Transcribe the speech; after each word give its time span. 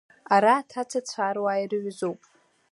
Ара 0.35 0.53
аҭацацәа 0.59 1.21
ар-уаа 1.27 1.61
ирҩызоуп… 1.63 2.21